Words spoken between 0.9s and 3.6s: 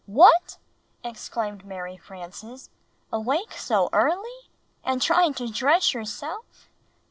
exclaimed Mary Frances. "Awake